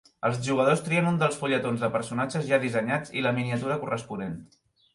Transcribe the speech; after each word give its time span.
Els 0.27 0.37
jugadors 0.45 0.79
trien 0.87 1.09
un 1.09 1.19
dels 1.23 1.37
fulletons 1.41 1.85
de 1.85 1.91
personatges 1.97 2.49
ja 2.49 2.61
dissenyats 2.65 3.15
i 3.21 3.25
la 3.27 3.37
miniatura 3.39 3.81
corresponent. 3.87 4.37